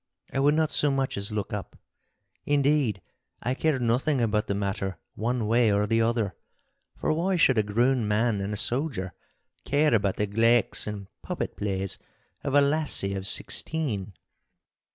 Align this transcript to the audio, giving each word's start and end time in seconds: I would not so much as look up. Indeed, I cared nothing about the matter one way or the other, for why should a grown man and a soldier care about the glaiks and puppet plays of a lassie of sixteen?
I 0.33 0.39
would 0.39 0.55
not 0.55 0.71
so 0.71 0.89
much 0.89 1.15
as 1.15 1.31
look 1.31 1.53
up. 1.53 1.77
Indeed, 2.47 3.03
I 3.43 3.53
cared 3.53 3.83
nothing 3.83 4.19
about 4.19 4.47
the 4.47 4.55
matter 4.55 4.97
one 5.13 5.45
way 5.45 5.71
or 5.71 5.85
the 5.85 6.01
other, 6.01 6.35
for 6.97 7.13
why 7.13 7.35
should 7.35 7.59
a 7.59 7.61
grown 7.61 8.07
man 8.07 8.41
and 8.41 8.51
a 8.51 8.57
soldier 8.57 9.13
care 9.63 9.93
about 9.93 10.17
the 10.17 10.25
glaiks 10.25 10.87
and 10.87 11.05
puppet 11.21 11.55
plays 11.55 11.99
of 12.43 12.55
a 12.55 12.61
lassie 12.61 13.13
of 13.13 13.27
sixteen? 13.27 14.13